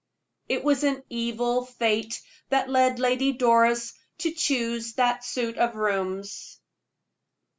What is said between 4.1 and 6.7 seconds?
to choose that suit of rooms.